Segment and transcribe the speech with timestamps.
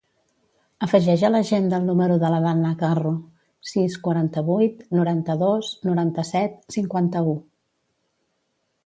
[0.85, 3.11] Afegeix a l'agenda el número de la Danna Carro:
[3.73, 7.37] sis, quaranta-vuit, noranta-dos, noranta-set, cinquanta-u.